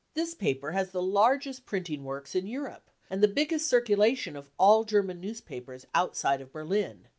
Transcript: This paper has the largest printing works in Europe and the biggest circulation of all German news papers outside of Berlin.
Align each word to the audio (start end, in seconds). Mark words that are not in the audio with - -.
This 0.15 0.33
paper 0.33 0.71
has 0.71 0.89
the 0.89 1.01
largest 1.03 1.67
printing 1.67 2.03
works 2.05 2.33
in 2.33 2.47
Europe 2.47 2.89
and 3.07 3.21
the 3.21 3.27
biggest 3.27 3.67
circulation 3.67 4.35
of 4.35 4.49
all 4.57 4.83
German 4.83 5.19
news 5.21 5.41
papers 5.41 5.85
outside 5.93 6.41
of 6.41 6.51
Berlin. 6.51 7.05